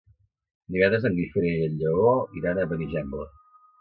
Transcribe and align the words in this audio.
Divendres 0.75 1.05
en 1.09 1.19
Guifré 1.19 1.51
i 1.57 1.61
en 1.67 1.77
Lleó 1.83 2.17
iran 2.41 2.63
a 2.63 2.67
Benigembla. 2.73 3.29